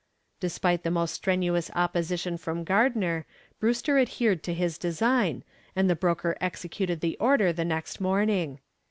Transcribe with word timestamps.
Despite 0.39 0.81
the 0.81 0.89
most 0.89 1.13
strenuous 1.13 1.69
opposition 1.75 2.35
from 2.35 2.63
Gardner, 2.63 3.27
Brewster 3.59 3.99
adhered 3.99 4.41
to 4.45 4.53
his 4.55 4.79
design, 4.79 5.43
and 5.75 5.87
the 5.87 5.95
broker 5.95 6.35
executed 6.41 7.01
the 7.01 7.17
order 7.19 7.53
the 7.53 7.65
next 7.65 8.01
morning. 8.01 8.61